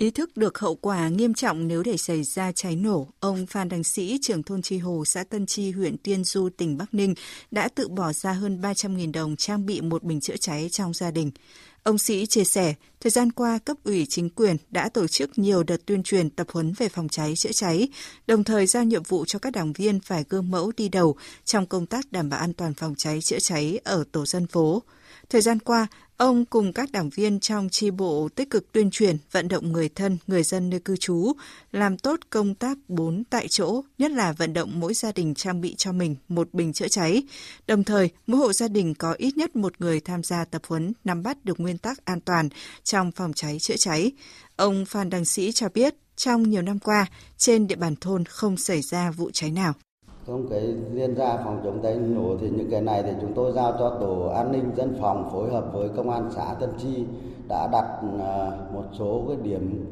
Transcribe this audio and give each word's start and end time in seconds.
Ý 0.00 0.10
thức 0.10 0.36
được 0.36 0.58
hậu 0.58 0.74
quả 0.74 1.08
nghiêm 1.08 1.34
trọng 1.34 1.68
nếu 1.68 1.82
để 1.82 1.96
xảy 1.96 2.22
ra 2.22 2.52
cháy 2.52 2.76
nổ, 2.76 3.08
ông 3.20 3.46
Phan 3.46 3.68
Đăng 3.68 3.84
Sĩ, 3.84 4.18
trưởng 4.22 4.42
thôn 4.42 4.62
Tri 4.62 4.78
Hồ, 4.78 5.04
xã 5.04 5.24
Tân 5.24 5.46
Tri, 5.46 5.70
huyện 5.70 5.96
Tiên 5.96 6.24
Du, 6.24 6.48
tỉnh 6.56 6.76
Bắc 6.76 6.94
Ninh 6.94 7.14
đã 7.50 7.68
tự 7.74 7.88
bỏ 7.88 8.12
ra 8.12 8.32
hơn 8.32 8.60
300.000 8.62 9.12
đồng 9.12 9.36
trang 9.36 9.66
bị 9.66 9.80
một 9.80 10.02
bình 10.02 10.20
chữa 10.20 10.36
cháy 10.36 10.68
trong 10.68 10.94
gia 10.94 11.10
đình. 11.10 11.30
Ông 11.82 11.98
Sĩ 11.98 12.26
chia 12.26 12.44
sẻ, 12.44 12.74
thời 13.00 13.10
gian 13.10 13.32
qua, 13.32 13.58
cấp 13.58 13.76
ủy 13.84 14.06
chính 14.06 14.30
quyền 14.30 14.56
đã 14.70 14.88
tổ 14.88 15.06
chức 15.06 15.38
nhiều 15.38 15.62
đợt 15.62 15.86
tuyên 15.86 16.02
truyền 16.02 16.30
tập 16.30 16.46
huấn 16.52 16.72
về 16.78 16.88
phòng 16.88 17.08
cháy 17.08 17.34
chữa 17.36 17.52
cháy, 17.52 17.88
đồng 18.26 18.44
thời 18.44 18.66
giao 18.66 18.84
nhiệm 18.84 19.02
vụ 19.02 19.24
cho 19.24 19.38
các 19.38 19.52
đảng 19.52 19.72
viên 19.72 20.00
phải 20.00 20.24
gương 20.28 20.50
mẫu 20.50 20.72
đi 20.76 20.88
đầu 20.88 21.16
trong 21.44 21.66
công 21.66 21.86
tác 21.86 22.12
đảm 22.12 22.28
bảo 22.28 22.40
an 22.40 22.52
toàn 22.52 22.74
phòng 22.74 22.94
cháy 22.94 23.20
chữa 23.20 23.38
cháy 23.38 23.78
ở 23.84 24.04
tổ 24.12 24.26
dân 24.26 24.46
phố. 24.46 24.82
Thời 25.28 25.40
gian 25.40 25.58
qua, 25.58 25.86
ông 26.16 26.44
cùng 26.44 26.72
các 26.72 26.92
đảng 26.92 27.10
viên 27.10 27.40
trong 27.40 27.68
tri 27.68 27.90
bộ 27.90 28.28
tích 28.34 28.50
cực 28.50 28.72
tuyên 28.72 28.90
truyền, 28.90 29.16
vận 29.32 29.48
động 29.48 29.72
người 29.72 29.88
thân, 29.88 30.18
người 30.26 30.42
dân 30.42 30.70
nơi 30.70 30.80
cư 30.80 30.96
trú, 30.96 31.32
làm 31.72 31.98
tốt 31.98 32.20
công 32.30 32.54
tác 32.54 32.78
bốn 32.88 33.24
tại 33.24 33.48
chỗ, 33.48 33.82
nhất 33.98 34.10
là 34.10 34.32
vận 34.32 34.52
động 34.52 34.80
mỗi 34.80 34.94
gia 34.94 35.12
đình 35.12 35.34
trang 35.34 35.60
bị 35.60 35.74
cho 35.74 35.92
mình 35.92 36.16
một 36.28 36.54
bình 36.54 36.72
chữa 36.72 36.88
cháy. 36.88 37.22
Đồng 37.66 37.84
thời, 37.84 38.10
mỗi 38.26 38.40
hộ 38.40 38.52
gia 38.52 38.68
đình 38.68 38.94
có 38.94 39.12
ít 39.12 39.36
nhất 39.36 39.56
một 39.56 39.80
người 39.80 40.00
tham 40.00 40.22
gia 40.22 40.44
tập 40.44 40.62
huấn 40.68 40.92
nắm 41.04 41.22
bắt 41.22 41.44
được 41.44 41.60
nguyên 41.60 41.69
tắc 41.78 42.04
an 42.04 42.20
toàn 42.20 42.48
trong 42.84 43.12
phòng 43.12 43.32
cháy 43.32 43.58
chữa 43.60 43.76
cháy. 43.78 44.12
Ông 44.56 44.84
Phan 44.84 45.10
Đăng 45.10 45.24
Sĩ 45.24 45.52
cho 45.52 45.68
biết, 45.74 45.94
trong 46.16 46.42
nhiều 46.42 46.62
năm 46.62 46.78
qua, 46.78 47.06
trên 47.36 47.66
địa 47.66 47.76
bàn 47.76 47.94
thôn 48.00 48.24
không 48.24 48.56
xảy 48.56 48.82
ra 48.82 49.10
vụ 49.10 49.30
cháy 49.32 49.50
nào. 49.50 49.72
Không 50.26 50.48
cái 50.50 50.60
liên 50.92 51.14
ra 51.14 51.36
phòng 51.44 51.60
chống 51.64 51.82
cháy 51.82 51.98
nổ 51.98 52.36
thì 52.40 52.48
những 52.50 52.70
cái 52.70 52.82
này 52.82 53.02
thì 53.02 53.10
chúng 53.20 53.32
tôi 53.34 53.52
giao 53.52 53.72
cho 53.78 53.98
tổ 54.00 54.32
an 54.36 54.52
ninh 54.52 54.70
dân 54.76 54.98
phòng 55.00 55.28
phối 55.32 55.50
hợp 55.50 55.64
với 55.72 55.88
công 55.96 56.10
an 56.10 56.30
xã 56.36 56.54
Tân 56.60 56.70
Chi 56.82 57.04
đã 57.48 57.68
đặt 57.72 57.84
à, 58.20 58.50
một 58.72 58.84
số 58.98 59.24
cái 59.28 59.36
điểm 59.42 59.84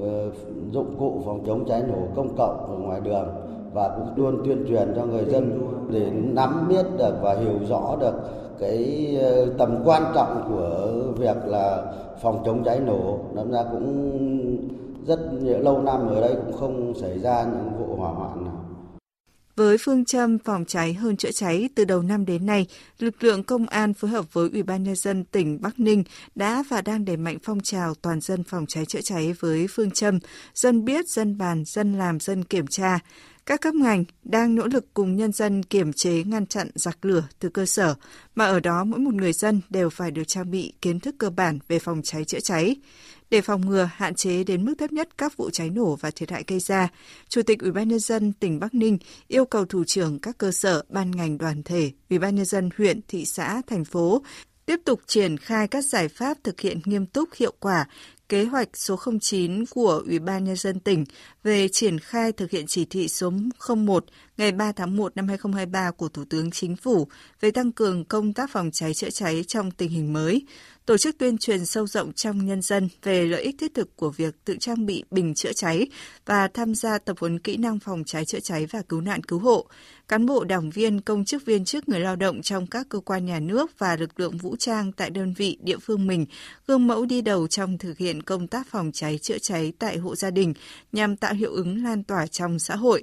ờ, 0.00 0.30
dụng 0.72 0.96
cụ 0.98 1.22
phòng 1.26 1.44
chống 1.46 1.64
cháy 1.68 1.82
nổ 1.88 2.08
công 2.16 2.36
cộng 2.36 2.66
ở 2.68 2.76
ngoài 2.78 3.00
đường 3.00 3.28
và 3.74 3.88
cũng 3.88 4.16
luôn 4.16 4.42
tuyên 4.44 4.64
truyền 4.68 4.92
cho 4.96 5.04
người 5.04 5.24
dân 5.24 5.60
để 5.90 6.10
nắm 6.10 6.68
biết 6.68 6.86
được 6.98 7.14
và 7.22 7.34
hiểu 7.34 7.58
rõ 7.68 7.96
được 8.00 8.14
cái 8.60 9.08
ờ, 9.20 9.54
tầm 9.58 9.82
quan 9.84 10.12
trọng 10.14 10.44
của 10.48 10.92
việc 11.18 11.36
là 11.46 11.92
phòng 12.22 12.42
chống 12.46 12.64
cháy 12.64 12.80
nổ. 12.80 13.20
Năm 13.34 13.52
ra 13.52 13.64
cũng 13.72 14.16
rất 15.06 15.20
lâu 15.42 15.82
năm 15.82 16.08
ở 16.08 16.20
đây 16.20 16.34
cũng 16.46 16.56
không 16.56 16.94
xảy 17.00 17.18
ra 17.18 17.42
những 17.42 17.70
vụ 17.78 17.96
hỏa 17.96 18.10
hoạn 18.10 18.44
nào. 18.44 18.62
Với 19.56 19.76
phương 19.80 20.04
châm 20.04 20.38
phòng 20.38 20.64
cháy 20.64 20.94
hơn 20.94 21.16
chữa 21.16 21.30
cháy 21.30 21.68
từ 21.74 21.84
đầu 21.84 22.02
năm 22.02 22.26
đến 22.26 22.46
nay, 22.46 22.66
lực 22.98 23.24
lượng 23.24 23.44
công 23.44 23.66
an 23.66 23.94
phối 23.94 24.10
hợp 24.10 24.32
với 24.32 24.50
Ủy 24.52 24.62
ban 24.62 24.82
nhân 24.82 24.96
dân 24.96 25.24
tỉnh 25.24 25.58
Bắc 25.62 25.80
Ninh 25.80 26.04
đã 26.34 26.64
và 26.70 26.80
đang 26.80 27.04
đẩy 27.04 27.16
mạnh 27.16 27.38
phong 27.42 27.60
trào 27.60 27.94
toàn 27.94 28.20
dân 28.20 28.44
phòng 28.44 28.64
cháy 28.68 28.84
chữa 28.84 29.00
cháy 29.00 29.34
với 29.40 29.66
phương 29.70 29.90
châm 29.90 30.18
dân 30.54 30.84
biết, 30.84 31.08
dân 31.08 31.38
bàn, 31.38 31.62
dân 31.66 31.98
làm, 31.98 32.20
dân 32.20 32.44
kiểm 32.44 32.66
tra. 32.66 32.98
Các 33.46 33.60
cấp 33.60 33.74
ngành 33.74 34.04
đang 34.24 34.54
nỗ 34.54 34.66
lực 34.66 34.94
cùng 34.94 35.16
nhân 35.16 35.32
dân 35.32 35.62
kiểm 35.62 35.92
chế 35.92 36.22
ngăn 36.24 36.46
chặn 36.46 36.70
giặc 36.74 37.04
lửa 37.04 37.24
từ 37.38 37.48
cơ 37.48 37.66
sở, 37.66 37.94
mà 38.34 38.46
ở 38.46 38.60
đó 38.60 38.84
mỗi 38.84 39.00
một 39.00 39.14
người 39.14 39.32
dân 39.32 39.60
đều 39.70 39.90
phải 39.90 40.10
được 40.10 40.22
trang 40.26 40.50
bị 40.50 40.72
kiến 40.82 41.00
thức 41.00 41.14
cơ 41.18 41.30
bản 41.30 41.58
về 41.68 41.78
phòng 41.78 42.00
cháy 42.04 42.24
chữa 42.24 42.40
cháy. 42.40 42.76
Để 43.30 43.40
phòng 43.40 43.66
ngừa, 43.66 43.90
hạn 43.94 44.14
chế 44.14 44.44
đến 44.44 44.64
mức 44.64 44.74
thấp 44.78 44.92
nhất 44.92 45.08
các 45.18 45.36
vụ 45.36 45.50
cháy 45.50 45.70
nổ 45.70 45.96
và 45.96 46.10
thiệt 46.10 46.30
hại 46.30 46.44
gây 46.46 46.60
ra, 46.60 46.88
Chủ 47.28 47.42
tịch 47.42 47.60
Ủy 47.60 47.72
ban 47.72 47.88
nhân 47.88 47.98
dân 47.98 48.32
tỉnh 48.32 48.60
Bắc 48.60 48.74
Ninh 48.74 48.98
yêu 49.28 49.44
cầu 49.44 49.64
thủ 49.64 49.84
trưởng 49.84 50.18
các 50.18 50.38
cơ 50.38 50.52
sở, 50.52 50.82
ban 50.88 51.10
ngành 51.10 51.38
đoàn 51.38 51.62
thể, 51.62 51.90
Ủy 52.10 52.18
ban 52.18 52.34
nhân 52.34 52.44
dân 52.44 52.70
huyện, 52.78 53.00
thị 53.08 53.24
xã, 53.24 53.62
thành 53.66 53.84
phố 53.84 54.22
tiếp 54.66 54.80
tục 54.84 55.00
triển 55.06 55.36
khai 55.36 55.68
các 55.68 55.84
giải 55.84 56.08
pháp 56.08 56.36
thực 56.44 56.60
hiện 56.60 56.80
nghiêm 56.84 57.06
túc 57.06 57.28
hiệu 57.34 57.52
quả 57.60 57.86
kế 58.28 58.44
hoạch 58.44 58.68
số 58.74 58.98
09 59.20 59.66
của 59.66 60.02
Ủy 60.06 60.18
ban 60.18 60.44
Nhân 60.44 60.56
dân 60.56 60.80
tỉnh 60.80 61.04
về 61.46 61.68
triển 61.68 61.98
khai 61.98 62.32
thực 62.32 62.50
hiện 62.50 62.66
chỉ 62.66 62.84
thị 62.84 63.08
số 63.08 63.32
01 63.76 64.04
ngày 64.36 64.52
3 64.52 64.72
tháng 64.72 64.96
1 64.96 65.16
năm 65.16 65.28
2023 65.28 65.90
của 65.90 66.08
Thủ 66.08 66.24
tướng 66.30 66.50
Chính 66.50 66.76
phủ 66.76 67.08
về 67.40 67.50
tăng 67.50 67.72
cường 67.72 68.04
công 68.04 68.32
tác 68.32 68.50
phòng 68.50 68.70
cháy 68.70 68.94
chữa 68.94 69.10
cháy 69.10 69.44
trong 69.46 69.70
tình 69.70 69.90
hình 69.90 70.12
mới, 70.12 70.46
tổ 70.86 70.96
chức 70.96 71.18
tuyên 71.18 71.38
truyền 71.38 71.66
sâu 71.66 71.86
rộng 71.86 72.12
trong 72.12 72.46
nhân 72.46 72.62
dân 72.62 72.88
về 73.02 73.26
lợi 73.26 73.42
ích 73.42 73.56
thiết 73.58 73.74
thực 73.74 73.96
của 73.96 74.10
việc 74.10 74.44
tự 74.44 74.56
trang 74.60 74.86
bị 74.86 75.04
bình 75.10 75.34
chữa 75.34 75.52
cháy 75.52 75.86
và 76.26 76.48
tham 76.48 76.74
gia 76.74 76.98
tập 76.98 77.16
huấn 77.20 77.38
kỹ 77.38 77.56
năng 77.56 77.78
phòng 77.78 78.04
cháy 78.06 78.24
chữa 78.24 78.40
cháy 78.40 78.66
và 78.66 78.82
cứu 78.88 79.00
nạn 79.00 79.22
cứu 79.22 79.38
hộ. 79.38 79.66
Cán 80.08 80.26
bộ 80.26 80.44
đảng 80.44 80.70
viên, 80.70 81.00
công 81.00 81.24
chức 81.24 81.44
viên 81.44 81.64
chức 81.64 81.88
người 81.88 82.00
lao 82.00 82.16
động 82.16 82.42
trong 82.42 82.66
các 82.66 82.86
cơ 82.88 83.00
quan 83.00 83.26
nhà 83.26 83.40
nước 83.40 83.78
và 83.78 83.96
lực 83.96 84.20
lượng 84.20 84.36
vũ 84.36 84.56
trang 84.56 84.92
tại 84.92 85.10
đơn 85.10 85.34
vị 85.36 85.58
địa 85.60 85.78
phương 85.78 86.06
mình 86.06 86.26
gương 86.66 86.86
mẫu 86.86 87.04
đi 87.04 87.20
đầu 87.20 87.46
trong 87.48 87.78
thực 87.78 87.98
hiện 87.98 88.22
công 88.22 88.46
tác 88.46 88.66
phòng 88.70 88.90
cháy 88.92 89.18
chữa 89.18 89.38
cháy 89.38 89.72
tại 89.78 89.96
hộ 89.96 90.16
gia 90.16 90.30
đình 90.30 90.54
nhằm 90.92 91.16
tạo 91.16 91.34
hiệu 91.36 91.52
ứng 91.52 91.84
lan 91.84 92.02
tỏa 92.02 92.26
trong 92.26 92.58
xã 92.58 92.76
hội 92.76 93.02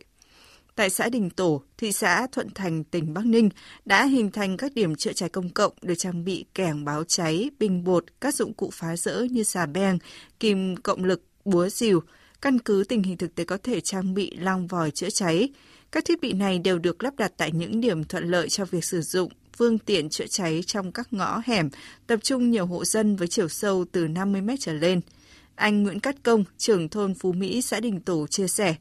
tại 0.75 0.89
xã 0.89 1.09
Đình 1.09 1.29
Tổ, 1.29 1.61
thị 1.77 1.91
xã 1.91 2.27
Thuận 2.31 2.49
Thành, 2.55 2.83
tỉnh 2.83 3.13
Bắc 3.13 3.25
Ninh 3.25 3.49
đã 3.85 4.05
hình 4.05 4.31
thành 4.31 4.57
các 4.57 4.73
điểm 4.73 4.95
chữa 4.95 5.13
cháy 5.13 5.29
công 5.29 5.49
cộng 5.49 5.73
được 5.81 5.95
trang 5.97 6.25
bị 6.25 6.45
kẻng 6.53 6.85
báo 6.85 7.03
cháy, 7.03 7.49
bình 7.59 7.83
bột, 7.83 8.05
các 8.21 8.35
dụng 8.35 8.53
cụ 8.53 8.69
phá 8.73 8.95
rỡ 8.95 9.23
như 9.31 9.43
xà 9.43 9.65
beng, 9.65 9.97
kìm 10.39 10.75
cộng 10.75 11.03
lực, 11.03 11.23
búa 11.45 11.69
rìu. 11.69 12.03
Căn 12.41 12.59
cứ 12.59 12.83
tình 12.89 13.03
hình 13.03 13.17
thực 13.17 13.35
tế 13.35 13.43
có 13.43 13.57
thể 13.63 13.81
trang 13.81 14.13
bị 14.13 14.35
long 14.37 14.67
vòi 14.67 14.91
chữa 14.91 15.09
cháy. 15.09 15.49
Các 15.91 16.05
thiết 16.05 16.21
bị 16.21 16.33
này 16.33 16.59
đều 16.59 16.79
được 16.79 17.03
lắp 17.03 17.13
đặt 17.17 17.31
tại 17.37 17.51
những 17.51 17.81
điểm 17.81 18.03
thuận 18.03 18.23
lợi 18.23 18.49
cho 18.49 18.65
việc 18.65 18.85
sử 18.85 19.01
dụng 19.01 19.31
phương 19.57 19.77
tiện 19.77 20.09
chữa 20.09 20.27
cháy 20.27 20.63
trong 20.67 20.91
các 20.91 21.13
ngõ 21.13 21.41
hẻm, 21.45 21.69
tập 22.07 22.19
trung 22.23 22.51
nhiều 22.51 22.65
hộ 22.65 22.85
dân 22.85 23.15
với 23.15 23.27
chiều 23.27 23.49
sâu 23.49 23.85
từ 23.91 24.07
50 24.07 24.41
mét 24.41 24.59
trở 24.61 24.73
lên. 24.73 25.01
Anh 25.55 25.83
Nguyễn 25.83 25.99
Cát 25.99 26.23
Công, 26.23 26.43
trưởng 26.57 26.89
thôn 26.89 27.13
Phú 27.13 27.31
Mỹ, 27.31 27.61
xã 27.61 27.79
Đình 27.79 27.99
Tổ 27.99 28.27
chia 28.27 28.47
sẻ, 28.47 28.75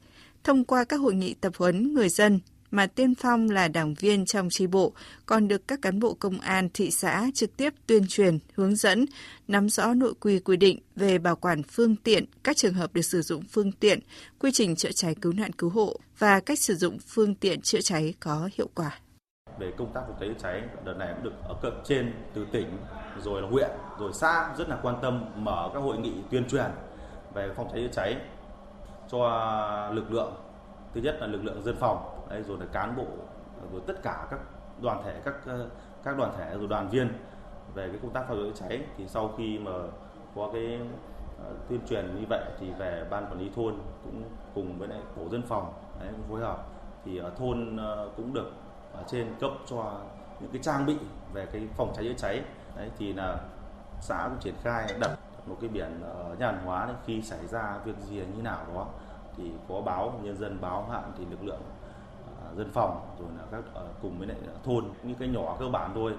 thông 0.45 0.65
qua 0.65 0.85
các 0.85 0.97
hội 0.97 1.15
nghị 1.15 1.35
tập 1.35 1.53
huấn 1.57 1.95
người 1.95 2.09
dân 2.09 2.41
mà 2.71 2.87
tiên 2.87 3.15
phong 3.15 3.51
là 3.51 3.69
đảng 3.69 3.95
viên 3.95 4.27
trong 4.27 4.51
tri 4.51 4.67
bộ, 4.67 4.93
còn 5.27 5.49
được 5.49 5.69
các 5.69 5.83
cán 5.83 6.01
bộ 6.01 6.15
công 6.15 6.41
an 6.41 6.69
thị 6.75 6.91
xã 6.91 7.31
trực 7.35 7.57
tiếp 7.57 7.75
tuyên 7.87 8.07
truyền, 8.09 8.39
hướng 8.55 8.77
dẫn, 8.77 9.07
nắm 9.49 9.69
rõ 9.69 9.95
nội 9.95 10.15
quy 10.21 10.39
quy 10.39 10.57
định 10.57 10.79
về 10.97 11.19
bảo 11.19 11.37
quản 11.37 11.63
phương 11.63 11.97
tiện, 11.97 12.25
các 12.43 12.57
trường 12.57 12.75
hợp 12.75 12.95
được 12.95 13.03
sử 13.03 13.23
dụng 13.23 13.45
phương 13.51 13.73
tiện, 13.73 14.01
quy 14.39 14.51
trình 14.53 14.77
chữa 14.77 14.93
cháy 14.93 15.15
cứu 15.15 15.33
nạn 15.33 15.53
cứu 15.53 15.71
hộ 15.71 16.01
và 16.19 16.41
cách 16.41 16.59
sử 16.59 16.75
dụng 16.75 16.99
phương 17.07 17.35
tiện 17.35 17.61
chữa 17.61 17.81
cháy 17.81 18.15
có 18.21 18.49
hiệu 18.57 18.71
quả. 18.75 18.99
Về 19.59 19.73
công 19.79 19.93
tác 19.93 20.01
phòng 20.07 20.17
cháy 20.21 20.29
chữa 20.29 20.39
cháy, 20.39 20.63
đợt 20.85 20.95
này 20.95 21.15
cũng 21.15 21.25
được 21.25 21.33
ở 21.49 21.55
cấp 21.63 21.73
trên 21.85 22.13
từ 22.35 22.47
tỉnh 22.53 22.79
rồi 23.19 23.43
là 23.43 23.49
huyện 23.49 23.71
rồi 23.99 24.13
xã 24.13 24.55
rất 24.57 24.69
là 24.69 24.79
quan 24.83 24.97
tâm 25.03 25.25
mở 25.37 25.71
các 25.75 25.81
hội 25.81 25.99
nghị 25.99 26.13
tuyên 26.31 26.49
truyền 26.49 26.71
về 27.35 27.53
phòng 27.55 27.69
cháy 27.73 27.81
chữa 27.81 27.93
cháy 27.93 28.17
cho 29.09 29.91
lực 29.93 30.13
lượng. 30.13 30.33
Thứ 30.95 31.01
nhất 31.01 31.17
là 31.21 31.27
lực 31.27 31.45
lượng 31.45 31.63
dân 31.63 31.77
phòng 31.77 32.27
đấy, 32.31 32.43
rồi 32.43 32.59
là 32.59 32.67
cán 32.73 32.97
bộ 32.97 33.07
rồi 33.73 33.83
tất 33.87 34.03
cả 34.03 34.27
các 34.31 34.41
đoàn 34.81 35.03
thể 35.05 35.21
các 35.25 35.35
ờ, 35.47 35.67
các 36.05 36.19
đoàn 36.19 36.33
thể 36.39 36.59
rồi 36.59 36.67
đoàn 36.69 36.89
viên 36.89 37.09
về 37.75 37.89
cái 37.89 37.99
công 38.03 38.11
tác 38.11 38.25
phòng 38.29 38.53
cháy 38.55 38.69
cháy. 38.69 38.87
Thì 38.97 39.09
sau 39.09 39.31
khi 39.39 39.59
mà 39.59 39.73
có 40.37 40.51
cái 40.53 40.81
ờ, 41.45 41.51
tuyên 41.69 41.81
truyền 41.89 42.15
như 42.15 42.27
vậy 42.31 42.45
thì 42.61 42.71
về 42.79 43.05
ban 43.11 43.27
quản 43.27 43.39
lý 43.39 43.51
thôn 43.57 43.75
cũng 44.05 44.23
cùng 44.55 44.79
với 44.79 44.89
lại 44.89 45.01
tổ 45.17 45.29
dân 45.29 45.43
phòng 45.43 45.73
đấy, 46.01 46.09
cũng 46.13 46.29
phối 46.29 46.41
hợp. 46.41 46.67
Thì 47.05 47.19
ở 47.19 47.31
thôn 47.39 47.77
ờ, 47.77 48.09
cũng 48.17 48.35
được 48.35 48.53
ở 48.93 49.05
trên 49.11 49.27
cấp 49.41 49.51
cho 49.67 50.01
những 50.41 50.51
cái 50.53 50.63
trang 50.63 50.87
bị 50.87 50.97
về 51.33 51.47
cái 51.53 51.63
phòng 51.77 51.93
cháy 51.97 52.05
chữa 52.05 52.15
cháy. 52.19 52.43
Đấy 52.77 52.91
thì 52.99 53.13
là 53.13 53.39
xã 54.01 54.29
cũng 54.29 54.39
triển 54.41 54.55
khai 54.63 54.95
đặt 55.01 55.19
một 55.47 55.57
cái 55.61 55.71
biển 55.71 56.01
ở 56.03 56.37
nhà 56.39 56.53
văn 56.53 56.61
hóa 56.65 56.95
khi 57.07 57.23
xảy 57.23 57.47
ra 57.47 57.79
việc 57.85 57.97
gì 58.09 58.17
như 58.17 58.43
nào 58.43 58.67
đó 58.75 58.87
thì 59.37 59.45
có 59.69 59.81
báo 59.81 60.21
nhân 60.25 60.37
dân 60.37 60.61
báo 60.61 60.89
hạn 60.91 61.13
thì 61.19 61.25
lực 61.31 61.45
lượng 61.45 61.63
ờ, 62.45 62.55
dân 62.57 62.71
phòng 62.73 63.17
rồi 63.19 63.29
là 63.39 63.45
các 63.51 63.65
ờ, 63.75 63.89
cùng 64.03 64.19
với 64.19 64.29
lại 64.29 64.37
thôn 64.65 64.85
những 65.03 65.17
cái 65.19 65.29
nhỏ 65.29 65.57
cơ 65.61 65.69
bản 65.69 65.91
thôi. 65.95 66.13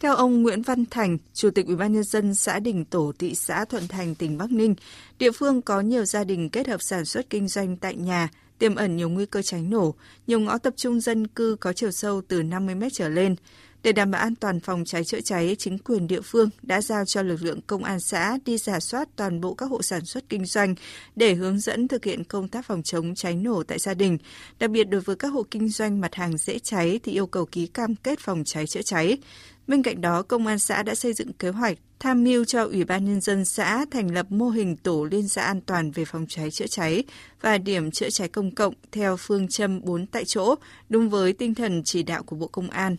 Theo 0.00 0.16
ông 0.16 0.42
Nguyễn 0.42 0.62
Văn 0.62 0.84
Thành, 0.90 1.18
Chủ 1.32 1.50
tịch 1.50 1.66
Ủy 1.66 1.76
ban 1.76 1.92
nhân 1.92 2.04
dân 2.04 2.34
xã 2.34 2.58
Đình 2.58 2.84
Tổ, 2.84 3.12
thị 3.18 3.34
xã 3.34 3.64
Thuận 3.64 3.88
Thành, 3.88 4.14
tỉnh 4.14 4.38
Bắc 4.38 4.52
Ninh, 4.52 4.74
địa 5.18 5.30
phương 5.30 5.62
có 5.62 5.80
nhiều 5.80 6.04
gia 6.04 6.24
đình 6.24 6.50
kết 6.50 6.68
hợp 6.68 6.82
sản 6.82 7.04
xuất 7.04 7.30
kinh 7.30 7.48
doanh 7.48 7.76
tại 7.76 7.96
nhà, 7.96 8.28
tiềm 8.62 8.74
ẩn 8.74 8.96
nhiều 8.96 9.08
nguy 9.08 9.26
cơ 9.26 9.42
cháy 9.42 9.62
nổ, 9.62 9.94
nhiều 10.26 10.40
ngõ 10.40 10.58
tập 10.58 10.74
trung 10.76 11.00
dân 11.00 11.26
cư 11.26 11.56
có 11.60 11.72
chiều 11.72 11.90
sâu 11.90 12.22
từ 12.28 12.42
50 12.42 12.74
mét 12.74 12.92
trở 12.92 13.08
lên. 13.08 13.36
Để 13.82 13.92
đảm 13.92 14.10
bảo 14.10 14.22
an 14.22 14.34
toàn 14.34 14.60
phòng 14.60 14.84
cháy 14.84 15.04
chữa 15.04 15.20
cháy, 15.20 15.56
chính 15.58 15.78
quyền 15.78 16.06
địa 16.06 16.20
phương 16.20 16.50
đã 16.62 16.80
giao 16.80 17.04
cho 17.04 17.22
lực 17.22 17.42
lượng 17.42 17.60
công 17.66 17.84
an 17.84 18.00
xã 18.00 18.38
đi 18.44 18.58
giả 18.58 18.80
soát 18.80 19.08
toàn 19.16 19.40
bộ 19.40 19.54
các 19.54 19.66
hộ 19.66 19.82
sản 19.82 20.04
xuất 20.04 20.28
kinh 20.28 20.44
doanh 20.44 20.74
để 21.16 21.34
hướng 21.34 21.60
dẫn 21.60 21.88
thực 21.88 22.04
hiện 22.04 22.24
công 22.24 22.48
tác 22.48 22.66
phòng 22.66 22.82
chống 22.82 23.14
cháy 23.14 23.34
nổ 23.34 23.62
tại 23.62 23.78
gia 23.78 23.94
đình. 23.94 24.18
Đặc 24.58 24.70
biệt 24.70 24.84
đối 24.84 25.00
với 25.00 25.16
các 25.16 25.28
hộ 25.28 25.42
kinh 25.50 25.68
doanh 25.68 26.00
mặt 26.00 26.14
hàng 26.14 26.38
dễ 26.38 26.58
cháy 26.58 27.00
thì 27.02 27.12
yêu 27.12 27.26
cầu 27.26 27.46
ký 27.46 27.66
cam 27.66 27.94
kết 27.94 28.18
phòng 28.20 28.42
cháy 28.44 28.66
chữa 28.66 28.82
cháy. 28.82 29.18
Bên 29.66 29.82
cạnh 29.82 30.00
đó, 30.00 30.22
công 30.22 30.46
an 30.46 30.58
xã 30.58 30.82
đã 30.82 30.94
xây 30.94 31.12
dựng 31.12 31.32
kế 31.32 31.48
hoạch 31.48 31.78
tham 31.98 32.24
mưu 32.24 32.44
cho 32.44 32.64
Ủy 32.64 32.84
ban 32.84 33.04
Nhân 33.04 33.20
dân 33.20 33.44
xã 33.44 33.84
thành 33.90 34.14
lập 34.14 34.26
mô 34.28 34.48
hình 34.48 34.76
tổ 34.76 35.04
liên 35.04 35.26
gia 35.28 35.42
an 35.42 35.60
toàn 35.60 35.90
về 35.90 36.04
phòng 36.04 36.26
cháy 36.28 36.50
chữa 36.50 36.66
cháy 36.66 37.04
và 37.40 37.58
điểm 37.58 37.90
chữa 37.90 38.10
cháy 38.10 38.28
công 38.28 38.54
cộng 38.54 38.74
theo 38.92 39.16
phương 39.16 39.48
châm 39.48 39.80
4 39.80 40.06
tại 40.06 40.24
chỗ, 40.24 40.54
đúng 40.88 41.10
với 41.10 41.32
tinh 41.32 41.54
thần 41.54 41.82
chỉ 41.84 42.02
đạo 42.02 42.22
của 42.22 42.36
Bộ 42.36 42.46
Công 42.46 42.70
an 42.70 42.96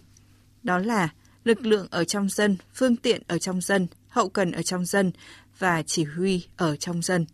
đó 0.63 0.79
là 0.79 1.09
lực 1.43 1.65
lượng 1.65 1.87
ở 1.91 2.03
trong 2.03 2.29
dân, 2.29 2.57
phương 2.73 2.95
tiện 2.95 3.21
ở 3.27 3.37
trong 3.37 3.61
dân, 3.61 3.87
hậu 4.07 4.29
cần 4.29 4.51
ở 4.51 4.61
trong 4.61 4.85
dân 4.85 5.11
và 5.59 5.83
chỉ 5.83 6.03
huy 6.03 6.45
ở 6.57 6.75
trong 6.75 7.01
dân. 7.01 7.25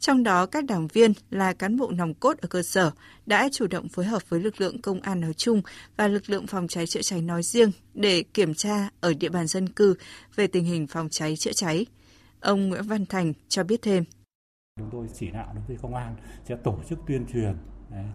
Trong 0.00 0.22
đó 0.22 0.46
các 0.46 0.64
đảng 0.64 0.86
viên 0.86 1.12
là 1.30 1.52
cán 1.52 1.76
bộ 1.76 1.90
nòng 1.90 2.14
cốt 2.14 2.38
ở 2.38 2.48
cơ 2.48 2.62
sở 2.62 2.90
đã 3.26 3.48
chủ 3.52 3.66
động 3.66 3.88
phối 3.88 4.04
hợp 4.04 4.22
với 4.28 4.40
lực 4.40 4.60
lượng 4.60 4.82
công 4.82 5.00
an 5.00 5.20
nói 5.20 5.32
chung 5.34 5.62
và 5.96 6.08
lực 6.08 6.30
lượng 6.30 6.46
phòng 6.46 6.68
cháy 6.68 6.86
chữa 6.86 7.02
cháy 7.02 7.22
nói 7.22 7.42
riêng 7.42 7.72
để 7.94 8.22
kiểm 8.34 8.54
tra 8.54 8.88
ở 9.00 9.14
địa 9.14 9.28
bàn 9.28 9.46
dân 9.46 9.68
cư 9.68 9.94
về 10.34 10.46
tình 10.46 10.64
hình 10.64 10.86
phòng 10.86 11.08
cháy 11.10 11.36
chữa 11.36 11.52
cháy. 11.52 11.86
Ông 12.40 12.68
Nguyễn 12.68 12.82
Văn 12.82 13.06
Thành 13.06 13.32
cho 13.48 13.64
biết 13.64 13.82
thêm. 13.82 14.04
Chúng 14.80 14.90
tôi 14.90 15.08
chỉ 15.14 15.30
đạo 15.30 15.52
đối 15.54 15.64
với 15.64 15.76
công 15.76 15.94
an 15.94 16.16
sẽ 16.44 16.56
tổ 16.56 16.76
chức 16.86 16.98
tuyên 17.06 17.26
truyền 17.32 17.56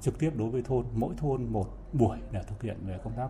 trực 0.02 0.19
tiếp 0.19 0.31
đối 0.36 0.50
với 0.50 0.62
thôn, 0.62 0.86
mỗi 0.94 1.16
thôn 1.18 1.46
một 1.46 1.68
buổi 1.94 2.18
để 2.31 2.42
thực 2.48 2.63
hiện 2.63 2.78
về 2.86 3.00
công 3.04 3.13
tác 3.13 3.30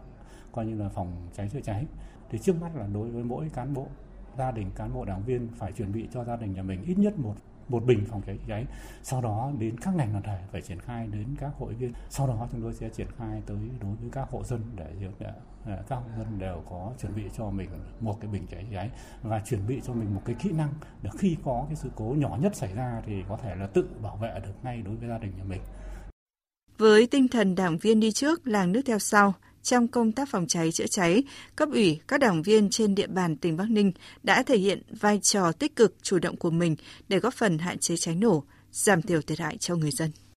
coi 0.52 0.66
như 0.66 0.76
là 0.76 0.90
phòng 0.90 1.30
cháy 1.34 1.50
chữa 1.50 1.60
cháy. 1.62 1.86
Thì 2.30 2.38
trước 2.40 2.62
mắt 2.62 2.76
là 2.76 2.88
đối 2.88 3.10
với 3.10 3.24
mỗi 3.24 3.50
cán 3.54 3.74
bộ, 3.74 3.88
gia 4.38 4.52
đình 4.52 4.72
cán 4.76 4.94
bộ 4.94 5.06
đảng 5.06 5.24
viên 5.24 5.48
phải 5.58 5.72
chuẩn 5.72 5.92
bị 5.92 6.08
cho 6.14 6.24
gia 6.24 6.36
đình 6.36 6.54
nhà 6.54 6.64
mình 6.64 6.84
ít 6.84 6.98
nhất 6.98 7.20
một 7.20 7.36
một 7.72 7.86
bình 7.86 8.06
phòng 8.10 8.22
cháy 8.26 8.38
chữa 8.38 8.44
cháy. 8.48 8.66
Sau 9.04 9.22
đó 9.22 9.52
đến 9.60 9.76
các 9.80 9.96
ngành 9.96 10.12
đoàn 10.12 10.24
thể 10.24 10.40
phải 10.52 10.62
triển 10.62 10.80
khai 10.80 11.08
đến 11.08 11.26
các 11.40 11.52
hội 11.58 11.74
viên. 11.74 11.94
Sau 12.10 12.28
đó 12.28 12.48
chúng 12.52 12.62
tôi 12.62 12.74
sẽ 12.74 12.90
triển 12.90 13.08
khai 13.18 13.42
tới 13.46 13.58
đối 13.82 13.96
với 13.96 14.10
các 14.12 14.30
hộ 14.30 14.44
dân 14.44 14.62
để, 14.76 14.94
để 15.20 15.32
các 15.90 15.96
hộ 15.96 16.10
dân 16.18 16.40
đều 16.40 16.64
có 16.70 16.94
chuẩn 17.02 17.16
bị 17.16 17.24
cho 17.38 17.50
mình 17.50 17.70
một 18.00 18.18
cái 18.22 18.32
bình 18.32 18.48
cháy 18.52 18.66
cháy 18.72 18.90
và 19.24 19.40
chuẩn 19.40 19.68
bị 19.68 19.82
cho 19.84 19.94
mình 19.94 20.16
một 20.16 20.22
cái 20.26 20.36
kỹ 20.40 20.52
năng 20.52 20.74
để 21.02 21.10
khi 21.18 21.38
có 21.44 21.66
cái 21.68 21.76
sự 21.76 21.90
cố 21.96 22.16
nhỏ 22.18 22.38
nhất 22.42 22.56
xảy 22.56 22.74
ra 22.74 23.02
thì 23.06 23.24
có 23.30 23.38
thể 23.38 23.56
là 23.56 23.68
tự 23.68 23.90
bảo 24.02 24.16
vệ 24.16 24.40
được 24.44 24.54
ngay 24.64 24.82
đối 24.82 24.96
với 24.96 25.10
gia 25.10 25.18
đình 25.18 25.32
nhà 25.38 25.44
mình. 25.44 25.62
Với 26.78 27.08
tinh 27.08 27.28
thần 27.28 27.56
đảng 27.56 27.78
viên 27.78 28.00
đi 28.00 28.12
trước, 28.12 28.48
làng 28.48 28.72
nước 28.72 28.82
theo 28.86 29.00
sau, 29.00 29.34
trong 29.64 29.88
công 29.88 30.12
tác 30.12 30.30
phòng 30.30 30.48
cháy 30.48 30.72
chữa 30.72 30.88
cháy, 30.88 31.24
cấp 31.56 31.70
ủy, 31.72 32.00
các 32.08 32.20
đảng 32.20 32.42
viên 32.42 32.70
trên 32.70 32.96
địa 32.96 33.08
bàn 33.08 33.38
tỉnh 33.38 33.58
Bắc 33.58 33.70
Ninh 33.70 33.92
đã 34.24 34.44
thể 34.44 34.58
hiện 34.58 34.82
vai 35.00 35.20
trò 35.20 35.52
tích 35.52 35.76
cực 35.76 35.96
chủ 36.02 36.20
động 36.20 36.38
của 36.38 36.52
mình 36.52 36.76
để 37.08 37.20
góp 37.20 37.34
phần 37.34 37.58
hạn 37.58 37.78
chế 37.78 37.98
cháy 37.98 38.16
nổ, 38.16 38.44
giảm 38.72 39.02
thiểu 39.02 39.22
thiệt 39.22 39.40
hại 39.40 39.58
cho 39.58 39.76
người 39.76 39.92
dân. 39.92 40.12